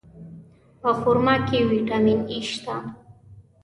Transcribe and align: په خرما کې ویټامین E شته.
په 0.81 0.89
خرما 0.99 1.35
کې 1.47 1.59
ویټامین 1.71 2.19
E 2.37 2.39
شته. 2.49 2.75